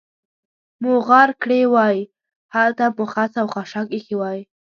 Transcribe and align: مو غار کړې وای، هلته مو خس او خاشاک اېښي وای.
مو 0.81 0.91
غار 1.07 1.29
کړې 1.41 1.61
وای، 1.73 1.97
هلته 2.55 2.85
مو 2.95 3.05
خس 3.11 3.31
او 3.41 3.47
خاشاک 3.53 3.87
اېښي 3.93 4.15
وای. 4.17 4.39